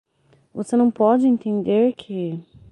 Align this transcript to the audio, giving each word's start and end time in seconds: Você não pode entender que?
Você 0.51 0.75
não 0.75 0.89
pode 0.89 1.27
entender 1.27 1.93
que? 1.93 2.43